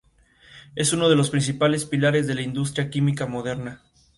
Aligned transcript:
Es 0.75 0.93
uno 0.93 1.09
de 1.09 1.15
los 1.15 1.29
principales 1.29 1.85
pilares 1.85 2.25
de 2.25 2.33
la 2.33 2.41
industria 2.41 2.89
química 2.89 3.27
moderna. 3.27 3.83